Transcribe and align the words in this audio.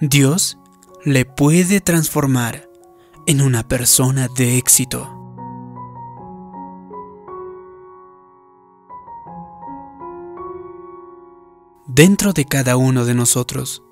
Dios 0.00 0.58
le 1.06 1.24
puede 1.24 1.80
transformar 1.80 2.68
en 3.26 3.40
una 3.40 3.66
persona 3.66 4.28
de 4.36 4.58
éxito. 4.58 5.10
Dentro 11.86 12.34
de 12.34 12.44
cada 12.44 12.76
uno 12.76 13.06
de 13.06 13.14
nosotros 13.14 13.82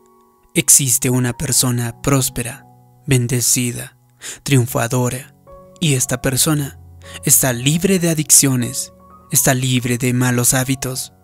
existe 0.52 1.08
una 1.08 1.32
persona 1.32 2.02
próspera, 2.02 2.66
bendecida, 3.07 3.96
triunfadora, 4.43 5.34
y 5.80 5.94
esta 5.94 6.21
persona 6.21 6.79
está 7.25 7.54
libre 7.54 7.98
de 7.98 8.11
adicciones, 8.11 8.93
está 9.32 9.54
libre 9.54 9.96
de 9.96 10.12
malos 10.12 10.52
hábitos. 10.52 11.14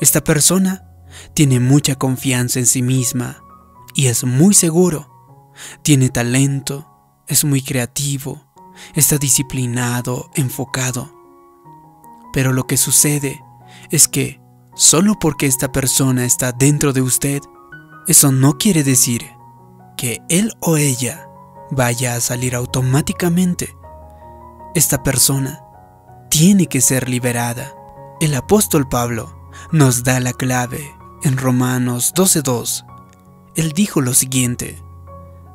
Esta 0.00 0.24
persona 0.24 0.88
tiene 1.34 1.60
mucha 1.60 1.96
confianza 1.96 2.58
en 2.58 2.66
sí 2.66 2.80
misma 2.80 3.43
y 3.94 4.06
es 4.06 4.24
muy 4.24 4.54
seguro. 4.54 5.10
Tiene 5.82 6.08
talento, 6.08 6.86
es 7.28 7.44
muy 7.44 7.62
creativo, 7.62 8.40
está 8.94 9.18
disciplinado, 9.18 10.30
enfocado. 10.34 11.10
Pero 12.32 12.52
lo 12.52 12.66
que 12.66 12.76
sucede 12.76 13.42
es 13.90 14.08
que 14.08 14.40
solo 14.74 15.18
porque 15.18 15.46
esta 15.46 15.70
persona 15.70 16.24
está 16.24 16.52
dentro 16.52 16.92
de 16.92 17.02
usted, 17.02 17.40
eso 18.08 18.32
no 18.32 18.58
quiere 18.58 18.82
decir 18.82 19.30
que 19.96 20.20
él 20.28 20.52
o 20.60 20.76
ella 20.76 21.28
vaya 21.70 22.16
a 22.16 22.20
salir 22.20 22.54
automáticamente. 22.54 23.74
Esta 24.74 25.02
persona 25.02 25.60
tiene 26.30 26.66
que 26.66 26.80
ser 26.80 27.08
liberada. 27.08 27.72
El 28.20 28.34
apóstol 28.34 28.88
Pablo 28.88 29.50
nos 29.70 30.02
da 30.02 30.18
la 30.18 30.32
clave 30.32 30.94
en 31.22 31.36
Romanos 31.36 32.12
12.2. 32.14 32.84
Él 33.56 33.72
dijo 33.72 34.00
lo 34.00 34.14
siguiente, 34.14 34.82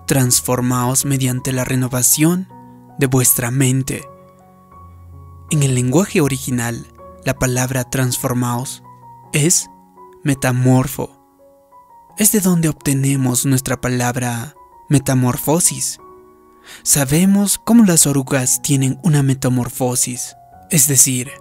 transformaos 0.08 1.05
mediante 1.05 1.52
la 1.52 1.66
renovación 1.66 2.47
de 2.97 3.08
vuestra 3.08 3.52
mente. 3.52 4.08
En 5.52 5.64
el 5.64 5.75
lenguaje 5.75 6.22
original, 6.22 6.88
la 7.25 7.36
palabra 7.36 7.89
transformaos 7.89 8.83
es 9.33 9.70
metamorfo. 10.23 11.11
Es 12.17 12.31
de 12.31 12.39
donde 12.39 12.70
obtenemos 12.70 13.45
nuestra 13.45 13.81
palabra 13.81 14.55
metamorfosis. 14.89 16.00
Sabemos 16.83 17.58
cómo 17.58 17.83
las 17.83 18.08
orugas 18.08 18.61
tienen 18.61 19.00
una 19.03 19.23
metamorfosis, 19.23 20.36
es 20.70 20.88
decir, 20.88 21.31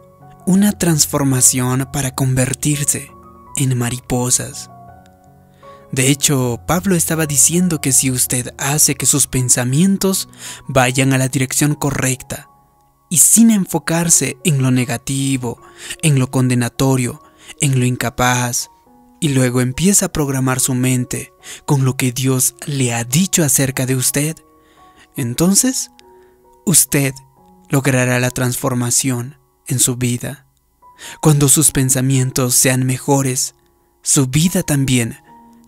una 0.47 0.73
transformación 0.73 1.89
para 1.92 2.12
convertirse 2.12 3.11
en 3.56 3.77
mariposas. 3.77 4.70
De 5.92 6.11
hecho, 6.11 6.61
Pablo 6.67 6.94
estaba 6.94 7.27
diciendo 7.27 7.81
que 7.81 7.92
si 7.92 8.11
usted 8.11 8.55
hace 8.58 8.94
que 8.94 9.06
sus 9.06 9.27
pensamientos 9.27 10.28
vayan 10.67 11.12
a 11.12 11.19
la 11.19 11.28
dirección 11.28 11.75
correcta 11.75 12.50
y 13.08 13.19
sin 13.19 13.50
enfocarse 13.50 14.36
en 14.45 14.62
lo 14.62 14.70
negativo, 14.70 15.61
en 16.03 16.19
lo 16.19 16.30
condenatorio, 16.30 17.22
en 17.61 17.78
lo 17.80 17.86
incapaz, 17.86 18.70
y 19.20 19.30
luego 19.30 19.61
empieza 19.61 20.06
a 20.06 20.12
programar 20.12 20.61
su 20.61 20.75
mente 20.75 21.33
con 21.64 21.84
lo 21.84 21.97
que 21.97 22.12
Dios 22.12 22.55
le 22.67 22.95
ha 22.95 23.05
dicho 23.05 23.42
acerca 23.42 23.86
de 23.86 23.97
usted, 23.97 24.36
entonces 25.17 25.91
usted 26.64 27.14
logrará 27.69 28.20
la 28.20 28.30
transformación 28.30 29.39
en 29.67 29.78
su 29.78 29.97
vida. 29.97 30.47
Cuando 31.20 31.48
sus 31.48 31.70
pensamientos 31.70 32.55
sean 32.55 32.84
mejores, 32.84 33.55
su 34.02 34.27
vida 34.27 34.62
también 34.62 35.19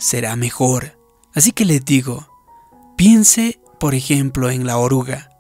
será 0.00 0.34
mejor. 0.34 0.98
Así 1.32 1.52
que 1.52 1.64
les 1.64 1.84
digo, 1.84 2.26
piense, 2.96 3.60
por 3.78 3.94
ejemplo, 3.94 4.50
en 4.50 4.66
la 4.66 4.78
oruga. 4.78 5.30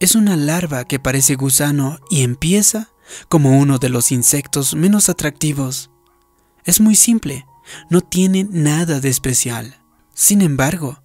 Es 0.00 0.16
una 0.16 0.36
larva 0.36 0.84
que 0.84 0.98
parece 0.98 1.36
gusano 1.36 1.98
y 2.10 2.22
empieza 2.22 2.90
como 3.28 3.58
uno 3.58 3.78
de 3.78 3.88
los 3.88 4.10
insectos 4.10 4.74
menos 4.74 5.08
atractivos. 5.08 5.90
Es 6.64 6.80
muy 6.80 6.96
simple, 6.96 7.46
no 7.90 8.00
tiene 8.00 8.46
nada 8.50 9.00
de 9.00 9.08
especial. 9.08 9.78
Sin 10.14 10.42
embargo, 10.42 11.00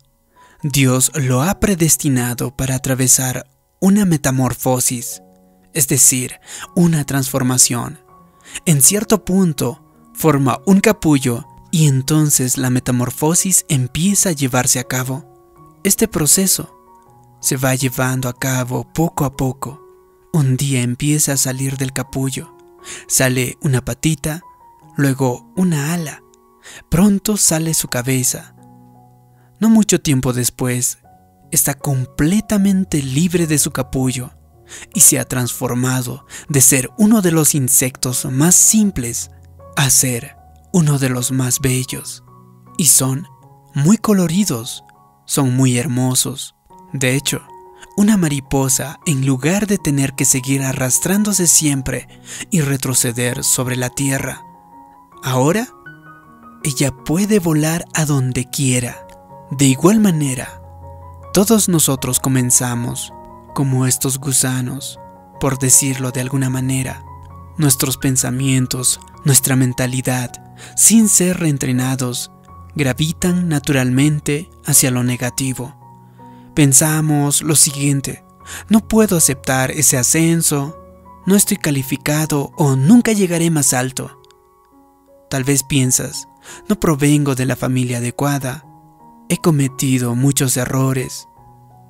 Dios 0.64 1.12
lo 1.16 1.44
ha 1.44 1.60
predestinado 1.60 2.56
para 2.56 2.76
atravesar 2.76 3.50
una 3.80 4.06
metamorfosis, 4.06 5.22
es 5.74 5.88
decir, 5.88 6.40
una 6.76 7.06
transformación. 7.06 8.00
En 8.66 8.82
cierto 8.82 9.26
punto, 9.26 9.84
forma 10.14 10.62
un 10.66 10.80
capullo 10.80 11.46
y 11.74 11.88
entonces 11.88 12.60
la 12.60 12.70
metamorfosis 12.70 13.66
empieza 13.68 14.30
a 14.30 14.34
llevarse 14.34 14.78
a 14.78 14.84
cabo. 14.84 15.26
Este 15.84 16.08
proceso 16.08 16.72
se 17.42 17.58
va 17.58 17.74
llevando 17.74 18.30
a 18.30 18.38
cabo 18.38 18.94
poco 18.94 19.26
a 19.26 19.36
poco. 19.36 19.82
Un 20.34 20.56
día 20.56 20.84
empieza 20.84 21.34
a 21.34 21.38
salir 21.38 21.78
del 21.78 21.92
capullo. 21.92 22.56
Sale 23.08 23.58
una 23.64 23.84
patita, 23.84 24.44
luego 24.98 25.52
una 25.56 25.96
ala. 25.96 26.22
Pronto 26.90 27.38
sale 27.38 27.74
su 27.74 27.88
cabeza. 27.88 28.56
No 29.60 29.72
mucho 29.72 30.00
tiempo 30.00 30.32
después, 30.32 31.00
está 31.52 31.74
completamente 31.74 33.02
libre 33.02 33.48
de 33.48 33.58
su 33.58 33.72
capullo 33.72 34.30
y 34.94 35.00
se 35.00 35.18
ha 35.18 35.26
transformado 35.26 36.28
de 36.50 36.62
ser 36.62 36.92
uno 37.00 37.24
de 37.24 37.32
los 37.32 37.56
insectos 37.56 38.26
más 38.26 38.54
simples 38.54 39.32
a 39.76 39.90
ser 39.90 40.43
uno 40.74 41.00
de 41.00 41.10
los 41.10 41.32
más 41.32 41.62
bellos. 41.62 42.24
Y 42.78 42.86
son 42.88 43.28
muy 43.74 43.98
coloridos, 43.98 44.84
son 45.26 45.56
muy 45.56 45.78
hermosos. 45.78 46.56
De 46.92 47.16
hecho, 47.16 47.42
una 47.96 48.18
mariposa, 48.18 49.00
en 49.06 49.26
lugar 49.26 49.68
de 49.68 49.78
tener 49.78 50.14
que 50.14 50.26
seguir 50.26 50.64
arrastrándose 50.64 51.48
siempre 51.48 52.10
y 52.50 52.62
retroceder 52.62 53.44
sobre 53.44 53.76
la 53.76 53.90
tierra, 53.90 54.42
ahora 55.24 55.68
ella 56.64 56.92
puede 56.92 57.40
volar 57.40 57.86
a 57.94 58.06
donde 58.06 58.50
quiera. 58.50 59.06
De 59.52 59.66
igual 59.66 60.00
manera, 60.00 60.62
todos 61.34 61.70
nosotros 61.70 62.20
comenzamos 62.20 63.14
como 63.54 63.86
estos 63.86 64.18
gusanos, 64.18 65.00
por 65.40 65.60
decirlo 65.60 66.12
de 66.12 66.22
alguna 66.22 66.50
manera. 66.50 67.04
Nuestros 67.58 67.98
pensamientos, 67.98 69.00
nuestra 69.24 69.56
mentalidad, 69.56 70.43
sin 70.76 71.10
ser 71.10 71.40
reentrenados, 71.40 72.32
gravitan 72.76 73.50
naturalmente 73.50 74.50
hacia 74.66 74.92
lo 74.92 75.04
negativo. 75.04 75.76
Pensamos 76.56 77.42
lo 77.42 77.56
siguiente, 77.56 78.24
no 78.70 78.88
puedo 78.88 79.18
aceptar 79.18 79.72
ese 79.72 79.98
ascenso, 79.98 80.78
no 81.26 81.36
estoy 81.36 81.58
calificado 81.58 82.52
o 82.58 82.76
nunca 82.76 83.14
llegaré 83.14 83.50
más 83.50 83.74
alto. 83.74 84.20
Tal 85.30 85.44
vez 85.44 85.64
piensas, 85.64 86.28
no 86.68 86.80
provengo 86.80 87.36
de 87.36 87.46
la 87.46 87.56
familia 87.56 87.98
adecuada, 87.98 88.66
he 89.30 89.38
cometido 89.38 90.16
muchos 90.16 90.58
errores. 90.58 91.28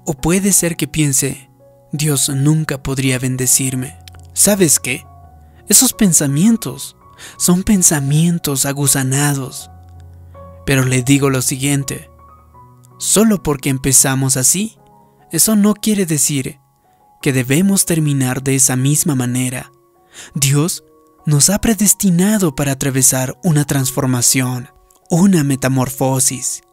O 0.06 0.14
puede 0.14 0.52
ser 0.54 0.76
que 0.76 0.88
piense, 0.88 1.50
Dios 1.92 2.30
nunca 2.30 2.84
podría 2.84 3.20
bendecirme. 3.20 3.98
¿Sabes 4.34 4.80
qué? 4.80 5.06
Esos 5.68 5.94
pensamientos 5.94 6.96
son 7.38 7.64
pensamientos 7.64 8.66
aguzanados. 8.66 9.70
Pero 10.66 10.86
le 10.86 11.04
digo 11.04 11.30
lo 11.30 11.42
siguiente, 11.42 12.10
solo 12.98 13.44
porque 13.44 13.70
empezamos 13.70 14.38
así, 14.38 14.78
eso 15.32 15.56
no 15.56 15.74
quiere 15.74 16.06
decir 16.06 16.60
que 17.22 17.34
debemos 17.34 17.86
terminar 17.86 18.44
de 18.44 18.56
esa 18.56 18.76
misma 18.76 19.16
manera. 19.16 19.72
Dios 20.36 20.84
nos 21.26 21.50
ha 21.50 21.60
predestinado 21.60 22.56
para 22.56 22.74
atravesar 22.74 23.38
una 23.44 23.66
transformación, 23.66 24.70
una 25.10 25.44
metamorfosis, 25.44 26.64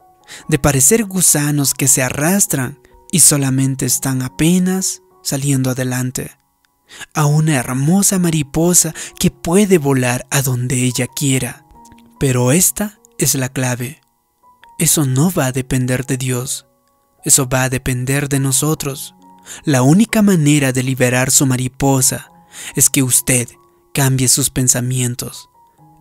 de 0.48 0.58
parecer 0.58 1.04
gusanos 1.04 1.74
que 1.74 1.88
se 1.88 2.02
arrastran 2.02 2.80
y 3.12 3.20
solamente 3.20 3.86
están 3.86 4.22
apenas 4.22 5.02
saliendo 5.22 5.70
adelante 5.70 6.39
a 7.14 7.26
una 7.26 7.56
hermosa 7.56 8.18
mariposa 8.18 8.94
que 9.18 9.30
puede 9.30 9.78
volar 9.78 10.26
a 10.30 10.42
donde 10.42 10.84
ella 10.84 11.06
quiera. 11.06 11.64
Pero 12.18 12.52
esta 12.52 12.98
es 13.18 13.34
la 13.34 13.48
clave. 13.48 14.00
Eso 14.78 15.04
no 15.04 15.30
va 15.30 15.46
a 15.46 15.52
depender 15.52 16.06
de 16.06 16.16
Dios, 16.16 16.66
eso 17.24 17.48
va 17.48 17.64
a 17.64 17.68
depender 17.68 18.28
de 18.28 18.40
nosotros. 18.40 19.14
La 19.64 19.82
única 19.82 20.22
manera 20.22 20.72
de 20.72 20.82
liberar 20.82 21.30
su 21.30 21.44
mariposa 21.44 22.30
es 22.74 22.88
que 22.88 23.02
usted 23.02 23.48
cambie 23.92 24.28
sus 24.28 24.48
pensamientos, 24.48 25.50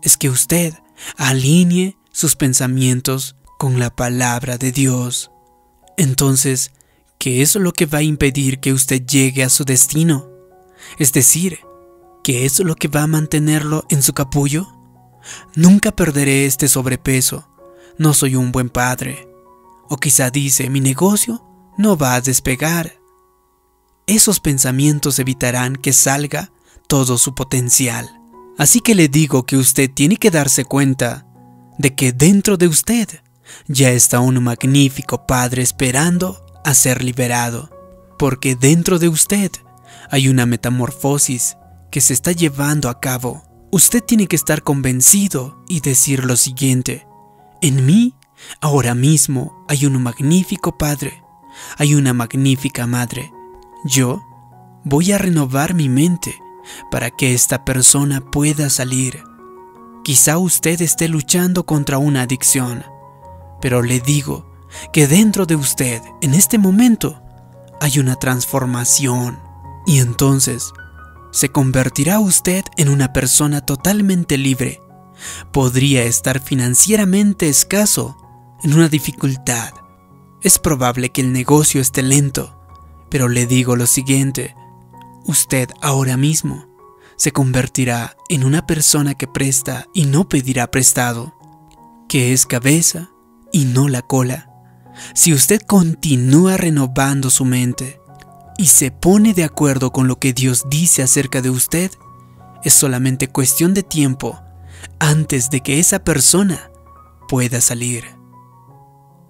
es 0.02 0.16
que 0.16 0.30
usted 0.30 0.74
alinee 1.18 1.98
sus 2.12 2.36
pensamientos 2.36 3.36
con 3.58 3.80
la 3.80 3.94
palabra 3.94 4.58
de 4.58 4.72
Dios. 4.72 5.32
Entonces, 5.98 6.72
¿qué 7.18 7.42
es 7.42 7.56
lo 7.56 7.74
que 7.74 7.86
va 7.86 7.98
a 7.98 8.04
impedir 8.04 8.60
que 8.60 8.72
usted 8.72 9.06
llegue 9.06 9.44
a 9.44 9.50
su 9.50 9.66
destino? 9.66 10.29
Es 10.98 11.14
decir, 11.14 11.60
¿qué 12.24 12.46
es 12.46 12.60
lo 12.60 12.76
que 12.76 12.88
va 12.88 13.04
a 13.04 13.08
mantenerlo 13.08 13.86
en 13.90 14.04
su 14.04 14.14
capullo? 14.14 14.68
Nunca 15.56 15.92
perderé 15.92 16.46
este 16.46 16.68
sobrepeso. 16.68 17.48
No 17.98 18.14
soy 18.14 18.36
un 18.36 18.52
buen 18.52 18.70
padre. 18.70 19.28
O 19.90 19.98
quizá 19.98 20.30
dice, 20.30 20.70
mi 20.70 20.80
negocio 20.80 21.44
no 21.78 21.98
va 21.98 22.16
a 22.16 22.22
despegar. 22.22 23.00
Esos 24.08 24.40
pensamientos 24.40 25.20
evitarán 25.20 25.76
que 25.76 25.94
salga 25.94 26.52
todo 26.88 27.18
su 27.18 27.36
potencial. 27.36 28.10
Así 28.58 28.82
que 28.82 28.96
le 28.96 29.08
digo 29.08 29.46
que 29.46 29.58
usted 29.58 29.90
tiene 29.94 30.18
que 30.18 30.32
darse 30.32 30.66
cuenta 30.66 31.26
de 31.78 31.96
que 31.96 32.12
dentro 32.12 32.58
de 32.58 32.68
usted 32.68 33.08
ya 33.68 33.92
está 33.92 34.20
un 34.20 34.44
magnífico 34.44 35.26
Padre 35.26 35.62
esperando 35.62 36.46
a 36.66 36.74
ser 36.74 37.04
liberado, 37.04 37.70
porque 38.18 38.56
dentro 38.56 39.00
de 39.00 39.08
usted 39.08 39.52
hay 40.10 40.28
una 40.28 40.46
metamorfosis 40.46 41.58
que 41.92 42.02
se 42.02 42.14
está 42.14 42.32
llevando 42.32 42.90
a 42.90 43.00
cabo. 43.00 43.44
Usted 43.72 44.04
tiene 44.04 44.28
que 44.28 44.36
estar 44.36 44.64
convencido 44.64 45.64
y 45.68 45.82
decir 45.82 46.26
lo 46.26 46.36
siguiente, 46.38 47.08
en 47.62 47.86
mí, 47.86 48.16
ahora 48.62 48.96
mismo, 48.96 49.66
hay 49.68 49.86
un 49.86 50.02
magnífico 50.02 50.78
Padre, 50.78 51.24
hay 51.78 51.94
una 51.94 52.14
magnífica 52.14 52.88
Madre. 52.88 53.32
Yo 53.86 54.24
voy 54.84 55.12
a 55.12 55.18
renovar 55.18 55.74
mi 55.74 55.90
mente 55.90 56.40
para 56.90 57.12
que 57.12 57.34
esta 57.34 57.66
persona 57.66 58.22
pueda 58.22 58.70
salir. 58.70 59.24
Quizá 60.04 60.38
usted 60.38 60.82
esté 60.82 61.10
luchando 61.10 61.66
contra 61.66 61.98
una 61.98 62.22
adicción, 62.22 62.86
pero 63.62 63.82
le 63.82 64.00
digo 64.00 64.50
que 64.94 65.08
dentro 65.08 65.46
de 65.46 65.56
usted, 65.56 66.02
en 66.22 66.34
este 66.34 66.58
momento, 66.58 67.22
hay 67.82 68.00
una 68.00 68.16
transformación. 68.16 69.49
Y 69.90 69.98
entonces, 69.98 70.72
se 71.32 71.50
convertirá 71.50 72.20
usted 72.20 72.64
en 72.78 72.90
una 72.90 73.12
persona 73.12 73.62
totalmente 73.62 74.38
libre. 74.38 74.84
Podría 75.52 76.04
estar 76.04 76.40
financieramente 76.44 77.50
escaso, 77.50 78.16
en 78.62 78.76
una 78.76 78.88
dificultad. 78.88 79.74
Es 80.44 80.60
probable 80.60 81.10
que 81.10 81.22
el 81.22 81.34
negocio 81.34 81.82
esté 81.82 82.04
lento, 82.04 82.56
pero 83.10 83.30
le 83.30 83.48
digo 83.48 83.76
lo 83.76 83.88
siguiente, 83.88 84.54
usted 85.26 85.70
ahora 85.82 86.18
mismo 86.18 86.68
se 87.16 87.32
convertirá 87.32 88.16
en 88.30 88.44
una 88.44 88.68
persona 88.68 89.16
que 89.16 89.26
presta 89.26 89.88
y 89.92 90.06
no 90.06 90.30
pedirá 90.30 90.70
prestado, 90.70 91.34
que 92.08 92.32
es 92.32 92.46
cabeza 92.46 93.10
y 93.52 93.66
no 93.66 93.88
la 93.88 94.04
cola. 94.04 94.52
Si 95.16 95.34
usted 95.34 95.62
continúa 95.62 96.58
renovando 96.58 97.32
su 97.32 97.44
mente 97.44 97.99
y 98.60 98.66
se 98.66 98.92
pone 98.92 99.34
de 99.34 99.46
acuerdo 99.46 99.94
con 99.94 100.10
lo 100.10 100.20
que 100.20 100.34
Dios 100.34 100.66
dice 100.70 101.02
acerca 101.02 101.42
de 101.42 101.50
usted, 101.50 101.92
es 102.62 102.74
solamente 102.74 103.30
cuestión 103.30 103.74
de 103.74 103.84
tiempo 103.84 104.38
antes 105.00 105.50
de 105.50 105.62
que 105.62 105.80
esa 105.80 106.00
persona 106.00 106.70
pueda 107.30 107.62
salir. 107.62 108.04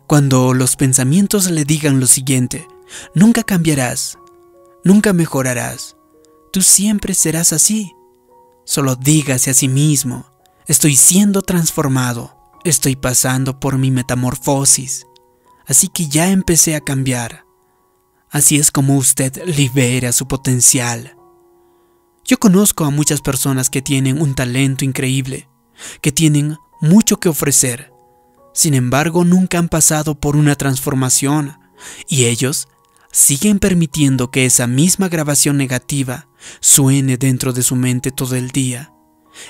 Cuando 0.07 0.55
los 0.55 0.75
pensamientos 0.75 1.51
le 1.51 1.63
digan 1.63 1.99
lo 1.99 2.07
siguiente, 2.07 2.67
nunca 3.13 3.43
cambiarás, 3.43 4.17
nunca 4.83 5.13
mejorarás, 5.13 5.95
tú 6.51 6.63
siempre 6.63 7.13
serás 7.13 7.53
así. 7.53 7.93
Solo 8.65 8.95
dígase 8.95 9.51
a 9.51 9.53
sí 9.53 9.67
mismo, 9.67 10.25
estoy 10.65 10.95
siendo 10.95 11.43
transformado, 11.43 12.35
estoy 12.63 12.95
pasando 12.95 13.59
por 13.59 13.77
mi 13.77 13.91
metamorfosis, 13.91 15.05
así 15.67 15.87
que 15.87 16.07
ya 16.07 16.29
empecé 16.31 16.75
a 16.75 16.81
cambiar. 16.81 17.48
Así 18.31 18.57
es 18.57 18.71
como 18.71 18.97
usted 18.97 19.43
libera 19.45 20.11
su 20.11 20.27
potencial. 20.27 21.15
Yo 22.25 22.37
conozco 22.37 22.85
a 22.85 22.91
muchas 22.91 23.21
personas 23.21 23.69
que 23.69 23.81
tienen 23.81 24.21
un 24.21 24.35
talento 24.35 24.85
increíble, 24.85 25.49
que 26.01 26.11
tienen 26.11 26.57
mucho 26.79 27.19
que 27.19 27.29
ofrecer, 27.29 27.91
sin 28.53 28.75
embargo 28.75 29.25
nunca 29.25 29.57
han 29.57 29.69
pasado 29.69 30.19
por 30.19 30.35
una 30.35 30.55
transformación 30.55 31.57
y 32.07 32.25
ellos 32.25 32.67
siguen 33.11 33.59
permitiendo 33.59 34.29
que 34.29 34.45
esa 34.45 34.67
misma 34.67 35.09
grabación 35.09 35.57
negativa 35.57 36.27
suene 36.59 37.17
dentro 37.17 37.53
de 37.53 37.63
su 37.63 37.75
mente 37.75 38.11
todo 38.11 38.35
el 38.35 38.51
día. 38.51 38.93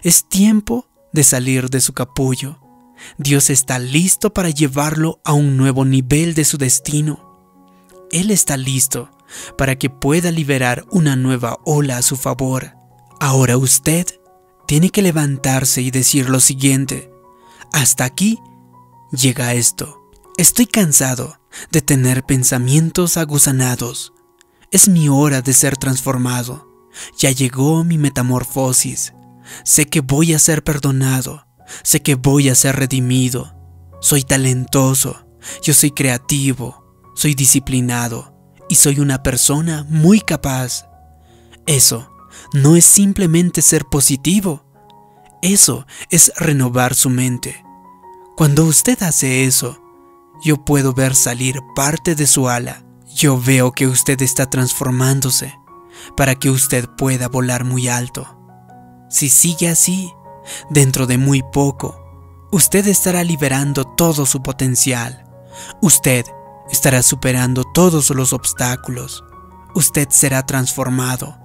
Es 0.04 0.28
tiempo 0.30 0.88
de 1.12 1.24
salir 1.24 1.70
de 1.70 1.82
su 1.82 1.94
capullo. 1.94 2.60
Dios 3.18 3.50
está 3.50 3.80
listo 3.80 4.34
para 4.34 4.50
llevarlo 4.50 5.20
a 5.26 5.34
un 5.34 5.58
nuevo 5.58 5.86
nivel 5.86 6.34
de 6.34 6.46
su 6.46 6.58
destino. 6.58 7.29
Él 8.12 8.32
está 8.32 8.58
listo 8.58 9.10
para 9.58 9.78
que 9.78 9.90
pueda 9.90 10.32
liberar 10.32 10.86
una 10.92 11.16
nueva 11.16 11.60
ola 11.66 11.98
a 11.98 12.02
su 12.02 12.16
favor. 12.16 12.74
Ahora 13.20 13.58
usted 13.58 14.08
tiene 14.68 14.90
que 14.90 15.02
levantarse 15.02 15.82
y 15.82 15.92
decir 15.92 16.30
lo 16.30 16.40
siguiente. 16.40 17.12
Hasta 17.72 18.04
aquí 18.04 18.40
llega 19.12 19.54
esto. 19.54 20.00
Estoy 20.38 20.68
cansado 20.68 21.40
de 21.72 21.82
tener 21.82 22.24
pensamientos 22.24 23.18
aguzanados. 23.18 24.14
Es 24.72 24.88
mi 24.88 25.10
hora 25.10 25.42
de 25.42 25.54
ser 25.54 25.78
transformado. 25.78 26.68
Ya 27.18 27.32
llegó 27.32 27.84
mi 27.84 27.98
metamorfosis. 27.98 29.14
Sé 29.64 29.88
que 29.88 30.02
voy 30.02 30.34
a 30.34 30.40
ser 30.40 30.64
perdonado. 30.64 31.46
Sé 31.84 32.02
que 32.02 32.16
voy 32.16 32.50
a 32.50 32.56
ser 32.56 32.76
redimido. 32.76 33.56
Soy 34.02 34.24
talentoso. 34.24 35.26
Yo 35.62 35.74
soy 35.74 35.92
creativo. 35.92 36.79
Soy 37.20 37.36
disciplinado. 37.36 38.34
Y 38.70 38.76
soy 38.76 39.02
una 39.02 39.24
persona 39.24 39.86
muy 39.90 40.22
capaz. 40.22 40.86
Eso 41.66 42.10
no 42.54 42.78
es 42.78 42.86
simplemente 42.86 43.62
ser 43.62 43.84
positivo. 43.84 44.64
Eso 45.42 45.86
es 46.12 46.32
renovar 46.38 46.96
su 46.96 47.10
mente. 47.10 47.62
Cuando 48.38 48.64
usted 48.64 49.04
hace 49.04 49.44
eso, 49.44 49.82
yo 50.42 50.64
puedo 50.64 50.94
ver 50.94 51.14
salir 51.14 51.60
parte 51.76 52.16
de 52.16 52.26
su 52.26 52.48
ala. 52.48 52.86
Yo 53.14 53.38
veo 53.38 53.74
que 53.74 53.88
usted 53.88 54.22
está 54.22 54.50
transformándose 54.50 55.54
para 56.16 56.36
que 56.36 56.50
usted 56.50 56.88
pueda 56.98 57.28
volar 57.28 57.66
muy 57.66 57.90
alto. 57.90 58.34
Si 59.10 59.28
sigue 59.28 59.68
así, 59.68 60.10
dentro 60.70 61.06
de 61.06 61.18
muy 61.18 61.44
poco, 61.52 62.02
usted 62.50 62.88
estará 62.88 63.26
liberando 63.26 63.84
todo 63.84 64.26
su 64.26 64.42
potencial. 64.42 65.26
Usted 65.82 66.24
estará 66.72 67.02
superando 67.04 67.64
todos 67.64 68.10
los 68.12 68.34
obstáculos. 68.34 69.24
Usted 69.76 70.10
será 70.10 70.46
transformado 70.46 71.38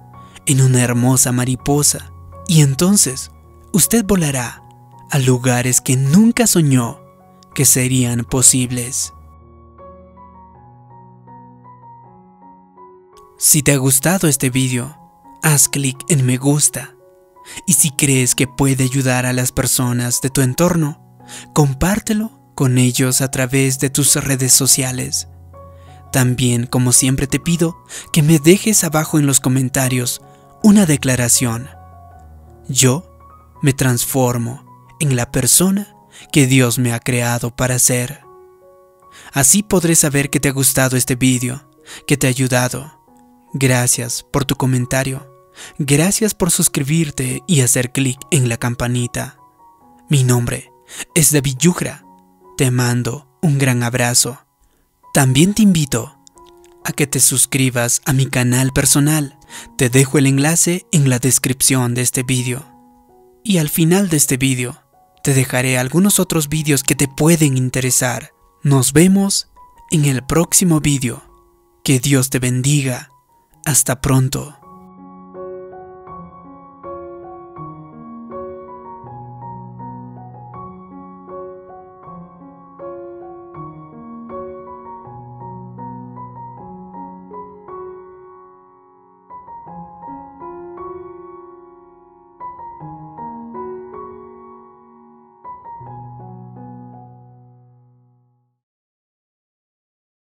en 0.45 0.61
una 0.61 0.81
hermosa 0.81 1.31
mariposa 1.31 2.11
y 2.47 2.61
entonces 2.61 3.31
usted 3.73 4.05
volará 4.05 4.63
a 5.09 5.19
lugares 5.19 5.81
que 5.81 5.95
nunca 5.95 6.47
soñó 6.47 6.99
que 7.53 7.65
serían 7.65 8.25
posibles. 8.25 9.13
Si 13.37 13.61
te 13.61 13.73
ha 13.73 13.77
gustado 13.77 14.27
este 14.27 14.49
vídeo, 14.49 14.97
haz 15.41 15.67
clic 15.67 15.97
en 16.09 16.25
me 16.25 16.37
gusta. 16.37 16.95
Y 17.67 17.73
si 17.73 17.91
crees 17.91 18.33
que 18.33 18.47
puede 18.47 18.83
ayudar 18.83 19.25
a 19.25 19.33
las 19.33 19.51
personas 19.51 20.21
de 20.21 20.29
tu 20.29 20.41
entorno, 20.41 20.99
compártelo 21.53 22.44
con 22.55 22.77
ellos 22.77 23.21
a 23.21 23.29
través 23.29 23.79
de 23.79 23.89
tus 23.89 24.15
redes 24.15 24.53
sociales. 24.53 25.27
También, 26.11 26.65
como 26.65 26.93
siempre 26.93 27.27
te 27.27 27.39
pido, 27.39 27.83
que 28.13 28.23
me 28.23 28.39
dejes 28.39 28.83
abajo 28.83 29.19
en 29.19 29.27
los 29.27 29.39
comentarios 29.41 30.21
una 30.63 30.85
declaración. 30.85 31.69
Yo 32.67 33.05
me 33.61 33.73
transformo 33.73 34.65
en 34.99 35.15
la 35.15 35.31
persona 35.31 35.93
que 36.31 36.47
Dios 36.47 36.79
me 36.79 36.93
ha 36.93 36.99
creado 36.99 37.55
para 37.55 37.77
ser. 37.79 38.21
Así 39.33 39.61
podré 39.61 39.95
saber 39.95 40.29
que 40.29 40.39
te 40.39 40.49
ha 40.49 40.53
gustado 40.53 40.95
este 40.95 41.15
vídeo, 41.15 41.69
que 42.07 42.15
te 42.15 42.27
ha 42.27 42.29
ayudado. 42.29 42.99
Gracias 43.53 44.23
por 44.23 44.45
tu 44.45 44.55
comentario. 44.55 45.31
Gracias 45.77 46.33
por 46.33 46.51
suscribirte 46.51 47.41
y 47.47 47.61
hacer 47.61 47.91
clic 47.91 48.19
en 48.31 48.49
la 48.49 48.57
campanita. 48.57 49.37
Mi 50.09 50.23
nombre 50.23 50.71
es 51.13 51.31
David 51.31 51.57
Yugra. 51.59 52.04
Te 52.57 52.71
mando 52.71 53.27
un 53.41 53.57
gran 53.57 53.83
abrazo. 53.83 54.39
También 55.13 55.53
te 55.53 55.61
invito 55.61 56.17
a 56.85 56.93
que 56.93 57.05
te 57.05 57.19
suscribas 57.19 58.01
a 58.05 58.13
mi 58.13 58.27
canal 58.27 58.71
personal. 58.71 59.37
Te 59.77 59.89
dejo 59.89 60.19
el 60.19 60.27
enlace 60.27 60.85
en 60.93 61.09
la 61.09 61.19
descripción 61.19 61.93
de 61.93 62.01
este 62.01 62.23
vídeo. 62.23 62.65
Y 63.43 63.57
al 63.57 63.67
final 63.67 64.07
de 64.07 64.17
este 64.17 64.37
vídeo 64.37 64.81
te 65.21 65.33
dejaré 65.33 65.77
algunos 65.77 66.19
otros 66.19 66.47
vídeos 66.47 66.83
que 66.83 66.95
te 66.95 67.09
pueden 67.09 67.57
interesar. 67.57 68.31
Nos 68.63 68.93
vemos 68.93 69.49
en 69.91 70.05
el 70.05 70.23
próximo 70.23 70.79
vídeo. 70.79 71.23
Que 71.83 71.99
Dios 71.99 72.29
te 72.29 72.39
bendiga. 72.39 73.11
Hasta 73.65 73.99
pronto. 73.99 74.64